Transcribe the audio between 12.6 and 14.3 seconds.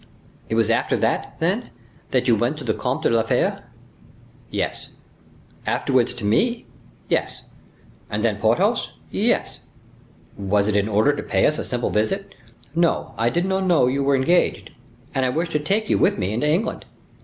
"No, I did no know you were